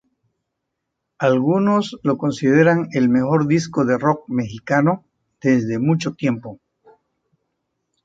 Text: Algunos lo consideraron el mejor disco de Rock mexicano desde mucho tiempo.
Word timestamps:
Algunos 1.19 1.95
lo 2.01 2.17
consideraron 2.17 2.87
el 2.93 3.07
mejor 3.07 3.45
disco 3.45 3.85
de 3.85 3.99
Rock 3.99 4.27
mexicano 4.29 5.05
desde 5.39 5.77
mucho 5.77 6.15
tiempo. 6.15 6.59